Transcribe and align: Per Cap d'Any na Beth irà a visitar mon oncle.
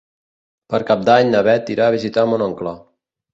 Per 0.73 0.79
Cap 0.87 1.03
d'Any 1.09 1.29
na 1.35 1.41
Beth 1.49 1.69
irà 1.75 1.85
a 1.91 1.95
visitar 1.97 2.25
mon 2.33 2.45
oncle. 2.49 2.75